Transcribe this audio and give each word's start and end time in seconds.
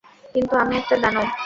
কিন্তু 0.35 0.53
আমি 0.57 0.73
একটা 0.77 0.95
দানব। 1.03 1.27